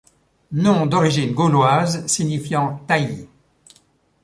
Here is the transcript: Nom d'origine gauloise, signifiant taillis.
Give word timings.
Nom 0.53 0.87
d'origine 0.87 1.31
gauloise, 1.35 2.07
signifiant 2.07 2.77
taillis. 2.87 3.27